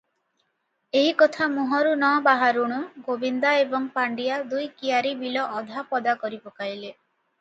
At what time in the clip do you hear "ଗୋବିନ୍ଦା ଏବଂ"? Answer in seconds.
3.09-3.87